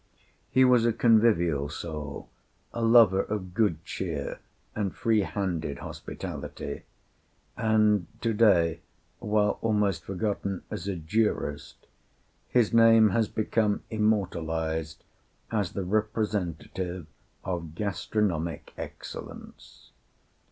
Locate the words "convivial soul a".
0.93-2.81